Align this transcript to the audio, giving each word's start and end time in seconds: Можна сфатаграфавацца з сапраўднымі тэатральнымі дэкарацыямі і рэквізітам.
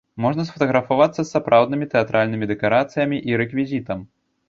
Можна 0.23 0.45
сфатаграфавацца 0.47 1.19
з 1.21 1.27
сапраўднымі 1.35 1.89
тэатральнымі 1.93 2.51
дэкарацыямі 2.55 3.25
і 3.33 3.41
рэквізітам. 3.47 3.99